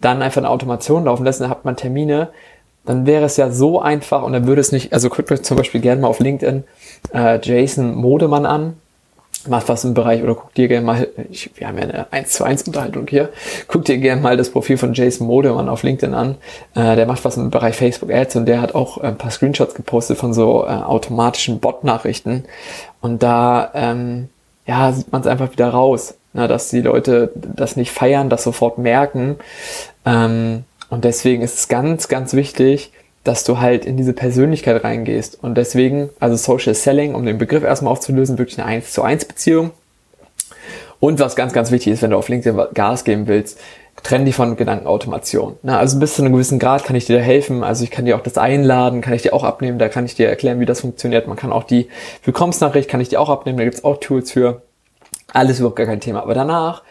dann 0.00 0.22
einfach 0.22 0.40
eine 0.40 0.50
Automation 0.50 1.04
laufen 1.04 1.24
lässt, 1.24 1.40
dann 1.40 1.50
hat 1.50 1.64
man 1.64 1.76
Termine, 1.76 2.30
dann 2.84 3.06
wäre 3.06 3.24
es 3.24 3.36
ja 3.36 3.50
so 3.50 3.80
einfach 3.80 4.22
und 4.22 4.32
dann 4.32 4.46
würde 4.46 4.60
es 4.60 4.72
nicht, 4.72 4.92
also 4.92 5.08
guckt 5.08 5.30
euch 5.30 5.42
zum 5.42 5.56
Beispiel 5.56 5.80
gerne 5.80 6.00
mal 6.02 6.08
auf 6.08 6.18
LinkedIn 6.18 6.64
äh, 7.14 7.38
Jason 7.40 7.94
Modemann 7.94 8.44
an, 8.44 8.76
macht 9.48 9.68
was 9.68 9.84
im 9.84 9.94
Bereich 9.94 10.22
oder 10.22 10.34
guckt 10.34 10.56
dir 10.56 10.68
gerne 10.68 10.86
mal, 10.86 11.08
ich, 11.30 11.50
wir 11.56 11.68
haben 11.68 11.78
ja 11.78 11.84
eine 11.84 12.12
1 12.12 12.30
zu 12.30 12.44
1 12.44 12.62
Unterhaltung 12.64 13.06
hier, 13.08 13.30
guckt 13.68 13.88
dir 13.88 13.98
gerne 13.98 14.20
mal 14.20 14.36
das 14.36 14.50
Profil 14.50 14.76
von 14.76 14.94
Jason 14.94 15.26
Modemann 15.26 15.68
auf 15.68 15.82
LinkedIn 15.82 16.14
an, 16.14 16.36
äh, 16.74 16.96
der 16.96 17.06
macht 17.06 17.24
was 17.24 17.36
im 17.36 17.50
Bereich 17.50 17.76
Facebook 17.76 18.12
Ads 18.12 18.36
und 18.36 18.46
der 18.46 18.60
hat 18.60 18.74
auch 18.74 18.98
ein 18.98 19.18
paar 19.18 19.30
Screenshots 19.30 19.74
gepostet 19.74 20.18
von 20.18 20.34
so 20.34 20.64
äh, 20.64 20.68
automatischen 20.68 21.60
Bot-Nachrichten. 21.60 22.44
Und 23.00 23.22
da 23.22 23.70
ähm, 23.74 24.28
ja, 24.66 24.92
sieht 24.92 25.12
man 25.12 25.20
es 25.20 25.26
einfach 25.26 25.52
wieder 25.52 25.68
raus, 25.68 26.14
ne, 26.32 26.48
dass 26.48 26.70
die 26.70 26.80
Leute 26.80 27.30
das 27.34 27.76
nicht 27.76 27.90
feiern, 27.90 28.30
das 28.30 28.44
sofort 28.44 28.78
merken. 28.78 29.36
Ähm, 30.06 30.64
und 30.90 31.04
deswegen 31.04 31.42
ist 31.42 31.58
es 31.58 31.68
ganz, 31.68 32.08
ganz 32.08 32.34
wichtig, 32.34 32.92
dass 33.24 33.42
du 33.44 33.58
halt 33.58 33.86
in 33.86 33.96
diese 33.96 34.12
Persönlichkeit 34.12 34.84
reingehst. 34.84 35.42
Und 35.42 35.56
deswegen, 35.56 36.10
also 36.20 36.36
Social 36.36 36.74
Selling, 36.74 37.14
um 37.14 37.24
den 37.24 37.38
Begriff 37.38 37.64
erstmal 37.64 37.92
aufzulösen, 37.92 38.38
wirklich 38.38 38.58
eine 38.58 38.68
1 38.68 38.92
zu 38.92 39.02
1 39.02 39.24
Beziehung. 39.24 39.70
Und 41.00 41.18
was 41.18 41.34
ganz, 41.34 41.52
ganz 41.52 41.70
wichtig 41.70 41.94
ist, 41.94 42.02
wenn 42.02 42.10
du 42.10 42.16
auf 42.16 42.28
LinkedIn 42.28 42.66
Gas 42.74 43.04
geben 43.04 43.26
willst, 43.26 43.58
trenn 44.02 44.24
dich 44.24 44.34
von 44.34 44.56
Gedankenautomation. 44.56 45.56
Na, 45.62 45.78
also 45.78 45.98
bis 45.98 46.14
zu 46.14 46.22
einem 46.22 46.32
gewissen 46.32 46.58
Grad 46.58 46.84
kann 46.84 46.96
ich 46.96 47.06
dir 47.06 47.18
da 47.18 47.22
helfen. 47.22 47.64
Also 47.64 47.84
ich 47.84 47.90
kann 47.90 48.04
dir 48.04 48.16
auch 48.16 48.22
das 48.22 48.36
einladen, 48.36 49.00
kann 49.00 49.14
ich 49.14 49.22
dir 49.22 49.32
auch 49.32 49.44
abnehmen, 49.44 49.78
da 49.78 49.88
kann 49.88 50.04
ich 50.04 50.14
dir 50.14 50.28
erklären, 50.28 50.60
wie 50.60 50.66
das 50.66 50.82
funktioniert. 50.82 51.26
Man 51.26 51.36
kann 51.36 51.52
auch 51.52 51.64
die 51.64 51.88
Willkommensnachricht, 52.24 52.88
kann 52.88 53.00
ich 53.00 53.08
dir 53.08 53.20
auch 53.20 53.30
abnehmen, 53.30 53.58
da 53.58 53.64
gibt's 53.64 53.84
auch 53.84 53.98
Tools 53.98 54.30
für. 54.30 54.62
Alles 55.32 55.58
überhaupt 55.58 55.76
gar 55.76 55.86
kein 55.86 56.00
Thema. 56.00 56.22
Aber 56.22 56.34
danach 56.34 56.82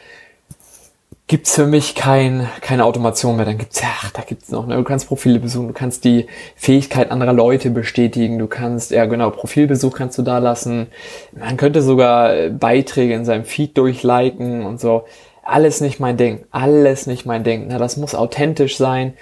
gibt's 1.28 1.56
für 1.56 1.66
mich 1.66 1.96
kein, 1.96 2.50
keine 2.62 2.86
Automation 2.86 3.36
mehr. 3.36 3.46
Dann 3.46 3.58
gibt's 3.58 3.82
ja, 3.82 3.88
ach, 4.02 4.12
da 4.12 4.22
gibt's 4.22 4.50
noch, 4.50 4.68
ne? 4.68 4.76
du 4.76 4.84
kannst 4.84 5.08
Profile 5.08 5.40
besuchen, 5.40 5.68
du 5.68 5.74
kannst 5.74 6.04
die 6.04 6.28
Fähigkeit 6.56 7.12
anderer 7.12 7.34
Leute 7.34 7.70
bestätigen, 7.70 8.40
du 8.40 8.48
kannst, 8.48 8.92
ja 8.92 9.06
genau, 9.06 9.30
Profilbesuch 9.30 9.94
kannst 9.96 10.18
du 10.18 10.22
da 10.22 10.38
lassen. 10.40 10.88
Man 11.32 11.58
könnte 11.58 11.82
sogar 11.82 12.36
äh, 12.36 12.50
Beiträge 12.50 13.14
in 13.14 13.26
seinem 13.26 13.46
Feed 13.46 13.78
durchliken 13.78 14.66
und 14.66 14.80
so. 14.80 15.06
Alles 15.46 15.82
nicht 15.82 16.00
mein 16.00 16.16
Ding, 16.16 16.46
alles 16.52 17.06
nicht 17.06 17.26
mein 17.26 17.44
Ding. 17.44 17.66
Na, 17.68 17.78
das 17.78 17.98
muss 17.98 18.16
authentisch 18.16 18.78
sein 18.78 19.14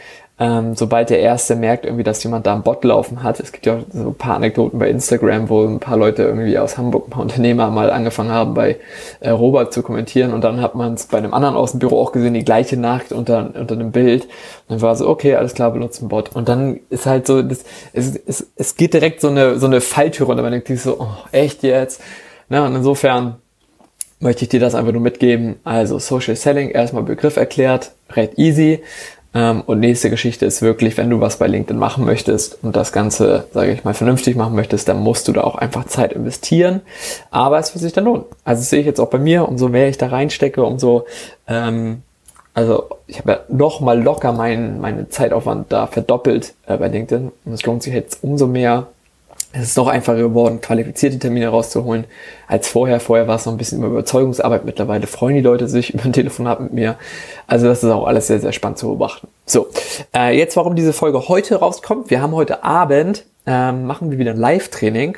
ähm, 0.41 0.74
sobald 0.74 1.12
der 1.12 1.19
Erste 1.19 1.55
merkt 1.55 1.86
irgendwie, 1.86 2.03
dass 2.03 2.24
jemand 2.24 2.48
da 2.48 2.53
einen 2.53 2.63
Bot 2.63 2.83
laufen 2.83 3.21
hat. 3.21 3.39
Es 3.39 3.51
gibt 3.51 3.67
ja 3.67 3.75
auch 3.75 3.81
so 3.93 4.07
ein 4.07 4.15
paar 4.15 4.38
Anekdoten 4.38 4.79
bei 4.79 4.89
Instagram, 4.89 5.50
wo 5.50 5.63
ein 5.63 5.79
paar 5.79 5.98
Leute 5.98 6.24
irgendwie 6.24 6.57
aus 6.57 6.79
Hamburg, 6.79 7.07
ein 7.07 7.10
paar 7.12 7.21
Unternehmer 7.21 7.69
mal 7.69 7.91
angefangen 7.91 8.31
haben, 8.31 8.55
bei 8.55 8.77
äh, 9.19 9.29
Robert 9.29 9.71
zu 9.71 9.83
kommentieren 9.83 10.33
und 10.33 10.43
dann 10.43 10.60
hat 10.60 10.74
man 10.74 10.95
es 10.95 11.05
bei 11.05 11.19
einem 11.19 11.36
anderen 11.36 11.55
aus 11.55 11.74
dem 11.74 11.79
Büro 11.79 12.01
auch 12.01 12.12
gesehen, 12.12 12.33
die 12.33 12.43
gleiche 12.43 12.75
Nacht 12.75 13.12
unter, 13.12 13.51
unter 13.53 13.75
einem 13.75 13.91
Bild. 13.91 14.24
Und 14.24 14.31
dann 14.69 14.81
war 14.81 14.95
so, 14.95 15.07
okay, 15.07 15.36
alles 15.36 15.53
klar, 15.53 15.69
benutzt 15.69 16.01
einen 16.01 16.10
Bot. 16.10 16.36
Und 16.36 16.50
dann 16.50 16.79
ist 16.89 17.05
halt 17.05 17.27
so, 17.27 17.43
das, 17.43 17.63
es, 17.93 18.15
es, 18.15 18.48
es 18.55 18.75
geht 18.75 18.95
direkt 18.95 19.21
so 19.21 19.27
eine, 19.27 19.60
so 19.60 19.67
eine 19.67 19.79
Falltür 19.79 20.25
runter. 20.25 20.41
Man 20.41 20.53
denkt 20.53 20.69
sich 20.69 20.81
so, 20.81 21.00
oh, 21.01 21.17
echt 21.31 21.62
jetzt? 21.62 22.01
Na, 22.50 22.65
und 22.65 22.75
insofern 22.75 23.36
möchte 24.19 24.45
ich 24.45 24.50
dir 24.50 24.60
das 24.60 24.74
einfach 24.74 24.91
nur 24.91 25.03
mitgeben. 25.03 25.57
Also 25.63 26.00
Social 26.00 26.36
Selling, 26.36 26.69
erstmal 26.69 27.03
Begriff 27.03 27.38
erklärt, 27.38 27.91
recht 28.15 28.39
easy. 28.39 28.81
Ähm, 29.33 29.61
und 29.65 29.79
nächste 29.79 30.09
Geschichte 30.09 30.45
ist 30.45 30.61
wirklich, 30.61 30.97
wenn 30.97 31.09
du 31.09 31.21
was 31.21 31.38
bei 31.38 31.47
LinkedIn 31.47 31.77
machen 31.77 32.05
möchtest 32.05 32.57
und 32.63 32.75
das 32.75 32.91
Ganze, 32.91 33.45
sage 33.53 33.71
ich 33.71 33.83
mal, 33.83 33.93
vernünftig 33.93 34.35
machen 34.35 34.55
möchtest, 34.55 34.88
dann 34.89 35.00
musst 35.00 35.27
du 35.27 35.31
da 35.31 35.41
auch 35.41 35.55
einfach 35.55 35.85
Zeit 35.85 36.13
investieren. 36.13 36.81
Aber 37.29 37.59
es 37.59 37.73
wird 37.73 37.81
sich 37.81 37.93
dann 37.93 38.05
lohnen. 38.05 38.25
Also 38.43 38.63
sehe 38.63 38.81
ich 38.81 38.85
jetzt 38.85 39.00
auch 39.00 39.09
bei 39.09 39.19
mir, 39.19 39.47
umso 39.47 39.69
mehr 39.69 39.88
ich 39.88 39.97
da 39.97 40.07
reinstecke, 40.07 40.63
umso 40.63 41.05
ähm, 41.47 42.01
also 42.53 42.89
ich 43.07 43.19
habe 43.19 43.31
ja 43.31 43.39
noch 43.47 43.79
mal 43.79 44.01
locker 44.01 44.33
meinen 44.33 44.81
meine 44.81 45.07
Zeitaufwand 45.09 45.71
da 45.71 45.88
verdoppelt 45.88 46.53
äh, 46.67 46.75
bei 46.77 46.89
LinkedIn 46.89 47.31
und 47.45 47.53
es 47.53 47.63
lohnt 47.63 47.83
sich 47.83 47.93
jetzt 47.93 48.23
umso 48.23 48.47
mehr 48.47 48.88
es 49.53 49.63
ist 49.63 49.77
noch 49.77 49.88
einfacher 49.88 50.20
geworden, 50.20 50.62
qualifizierte 50.62 51.20
Termine 51.20 51.50
rauszuholen 51.50 52.05
als 52.48 52.67
vorher. 52.67 53.00
Vorher 53.00 53.27
war 53.27 53.36
es 53.36 53.46
noch 53.46 53.53
ein 53.53 53.58
bisschen 53.58 53.79
über 53.79 53.88
Überzeugungsarbeit. 53.88 54.65
Mittlerweile 54.65 55.08
freuen 55.08 55.36
die 55.36 55.41
Leute 55.41 55.67
sich 55.67 55.93
über 55.93 56.05
ein 56.05 56.13
Telefonat 56.13 56.62
mit 56.62 56.74
mir. 56.74 56.98
Also 57.48 57.67
das 57.67 57.84
ist 57.84 57.89
auch 57.89 58.05
alles 58.05 58.27
sehr, 58.27 58.39
sehr 58.39 58.53
spannend 58.53 58.77
zu 58.77 58.88
beobachten. 58.88 59.27
So, 59.46 59.67
äh, 60.15 60.38
jetzt 60.38 60.55
warum 60.55 60.75
diese 60.75 60.93
Folge 60.93 61.27
heute 61.27 61.55
rauskommt. 61.55 62.10
Wir 62.10 62.22
haben 62.22 62.34
heute 62.34 62.63
Abend, 62.63 63.25
ähm, 63.46 63.86
machen 63.86 64.12
wir 64.12 64.17
wieder 64.17 64.31
ein 64.31 64.38
Live-Training 64.38 65.17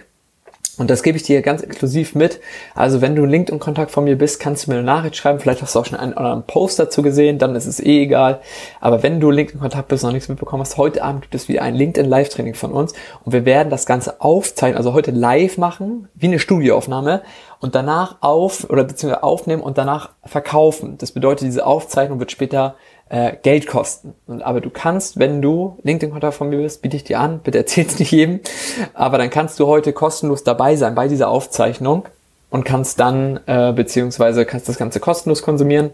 und 0.77 0.89
das 0.89 1.03
gebe 1.03 1.18
ich 1.18 1.24
dir 1.24 1.44
ganz 1.44 1.62
exklusiv 1.62 2.15
mit. 2.15 2.39
Also 2.74 3.00
wenn 3.01 3.15
du 3.15 3.25
LinkedIn-Kontakt 3.25 3.92
von 3.92 4.06
mir 4.06 4.18
bist, 4.18 4.39
kannst 4.39 4.65
du 4.65 4.72
mir 4.72 4.77
eine 4.77 4.86
Nachricht 4.86 5.15
schreiben. 5.15 5.39
Vielleicht 5.39 5.62
hast 5.62 5.75
du 5.75 5.80
auch 5.80 5.86
schon 5.86 6.00
einen 6.00 6.13
oder 6.13 6.22
anderen 6.22 6.48
Post 6.48 6.80
dazu 6.80 7.03
gesehen, 7.03 7.38
dann 7.38 7.56
ist 7.56 7.68
es 7.68 7.80
eh 7.80 8.01
egal. 8.01 8.42
Aber 8.82 9.03
wenn 9.03 9.20
du 9.20 9.30
LinkedIn-Kontakt 9.30 9.88
bist 9.88 10.03
und 10.03 10.08
noch 10.08 10.13
nichts 10.13 10.30
mitbekommen 10.30 10.62
hast, 10.62 10.77
heute 10.77 11.03
Abend 11.03 11.22
gibt 11.22 11.36
es 11.36 11.48
wieder 11.48 11.62
ein 11.62 11.75
LinkedIn-Live-Training 11.75 12.56
von 12.56 12.72
uns. 12.72 12.94
Und 13.24 13.34
wir 13.34 13.46
werden 13.46 13.70
das 13.70 13.86
Ganze 13.86 14.20
aufzeichnen, 14.20 14.77
also 14.77 14.94
heute 14.94 15.12
live 15.12 15.60
machen, 15.60 16.08
wie 16.15 16.25
eine 16.25 16.39
Studioaufnahme 16.39 17.22
und 17.60 17.75
danach 17.75 18.18
auf 18.22 18.68
oder 18.70 18.84
beziehungsweise 18.84 19.22
aufnehmen 19.22 19.62
und 19.62 19.77
danach 19.77 20.10
verkaufen. 20.25 20.98
Das 20.98 21.12
bedeutet, 21.12 21.48
diese 21.48 21.68
Aufzeichnung 21.68 22.20
wird 22.20 22.32
später 22.32 22.75
äh, 23.10 23.33
Geld 23.41 23.67
kosten. 23.67 24.15
Und, 24.27 24.41
aber 24.41 24.62
du 24.62 24.69
kannst, 24.69 25.19
wenn 25.19 25.41
du 25.41 25.77
LinkedIn-Kontakt 25.83 26.36
von 26.36 26.50
mir 26.50 26.57
bist, 26.57 26.81
biete 26.81 26.98
ich 26.98 27.03
dir 27.03 27.19
an, 27.19 27.39
bitte 27.39 27.60
erzähl's 27.60 28.00
nicht 28.00 28.12
jedem, 28.12 28.39
aber 28.93 29.17
dann 29.17 29.29
kannst 29.29 29.60
du 29.60 29.67
heute 29.67 29.93
kostenlos 29.93 30.43
dabei 30.43 30.75
sein 30.75 30.95
bei 30.95 31.07
dieser 31.07 31.29
Aufzeichnung 31.29 32.05
und 32.50 32.65
kannst 32.65 33.00
dann, 33.00 33.39
äh, 33.45 33.72
beziehungsweise 33.74 34.45
kannst 34.45 34.69
das 34.69 34.77
Ganze 34.77 35.00
kostenlos 35.00 35.41
konsumieren. 35.41 35.91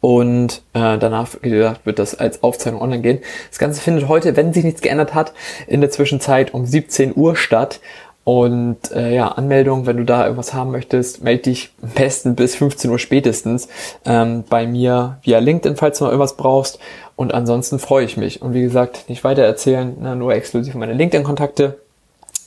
Und 0.00 0.62
äh, 0.72 0.98
danach, 0.98 1.30
wie 1.42 1.50
gesagt, 1.50 1.84
wird 1.84 1.98
das 1.98 2.14
als 2.14 2.42
Aufzeichnung 2.42 2.80
online 2.80 3.02
gehen. 3.02 3.18
Das 3.50 3.58
Ganze 3.58 3.80
findet 3.80 4.08
heute, 4.08 4.36
wenn 4.36 4.52
sich 4.52 4.62
nichts 4.62 4.80
geändert 4.80 5.14
hat, 5.14 5.32
in 5.66 5.80
der 5.80 5.90
Zwischenzeit 5.90 6.54
um 6.54 6.64
17 6.64 7.16
Uhr 7.16 7.34
statt. 7.34 7.80
Und 8.28 8.90
äh, 8.90 9.14
ja, 9.14 9.28
Anmeldung, 9.28 9.86
wenn 9.86 9.98
du 9.98 10.04
da 10.04 10.24
irgendwas 10.24 10.52
haben 10.52 10.72
möchtest, 10.72 11.22
melde 11.22 11.44
dich 11.44 11.70
am 11.80 11.90
besten 11.90 12.34
bis 12.34 12.56
15 12.56 12.90
Uhr 12.90 12.98
spätestens 12.98 13.68
ähm, 14.04 14.42
bei 14.50 14.66
mir 14.66 15.18
via 15.22 15.38
LinkedIn, 15.38 15.76
falls 15.76 15.98
du 15.98 16.04
noch 16.04 16.10
irgendwas 16.10 16.36
brauchst. 16.36 16.80
Und 17.14 17.32
ansonsten 17.32 17.78
freue 17.78 18.04
ich 18.04 18.16
mich. 18.16 18.42
Und 18.42 18.52
wie 18.52 18.62
gesagt, 18.62 19.08
nicht 19.08 19.22
weiter 19.22 19.44
erzählen, 19.44 19.94
ne, 20.00 20.16
nur 20.16 20.34
exklusiv 20.34 20.74
meine 20.74 20.94
LinkedIn-Kontakte. 20.94 21.78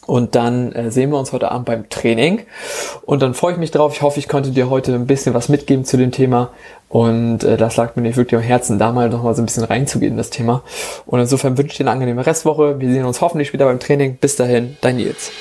Und 0.09 0.33
dann 0.33 0.71
äh, 0.71 0.89
sehen 0.89 1.11
wir 1.11 1.19
uns 1.19 1.31
heute 1.33 1.51
Abend 1.51 1.67
beim 1.67 1.87
Training. 1.87 2.41
Und 3.03 3.21
dann 3.21 3.35
freue 3.35 3.53
ich 3.53 3.59
mich 3.59 3.69
drauf. 3.69 3.93
Ich 3.93 4.01
hoffe, 4.01 4.17
ich 4.17 4.27
konnte 4.27 4.49
dir 4.49 4.69
heute 4.69 4.95
ein 4.95 5.05
bisschen 5.05 5.35
was 5.35 5.49
mitgeben 5.49 5.85
zu 5.85 5.97
dem 5.97 6.11
Thema. 6.11 6.49
Und 6.89 7.43
äh, 7.43 7.57
das 7.57 7.77
lag 7.77 7.95
mir 7.95 8.01
nicht 8.01 8.17
wirklich 8.17 8.39
am 8.39 8.43
Herzen, 8.43 8.79
da 8.79 8.91
mal 8.91 9.09
noch 9.09 9.21
mal 9.21 9.35
so 9.35 9.43
ein 9.43 9.45
bisschen 9.45 9.65
reinzugehen 9.65 10.13
in 10.13 10.17
das 10.17 10.31
Thema. 10.31 10.63
Und 11.05 11.19
insofern 11.19 11.59
wünsche 11.59 11.73
ich 11.73 11.77
dir 11.77 11.83
eine 11.83 11.91
angenehme 11.91 12.25
Restwoche. 12.25 12.79
Wir 12.79 12.91
sehen 12.91 13.05
uns 13.05 13.21
hoffentlich 13.21 13.53
wieder 13.53 13.65
beim 13.65 13.79
Training. 13.79 14.17
Bis 14.17 14.35
dahin, 14.35 14.77
dein 14.81 14.95
Nils. 14.95 15.31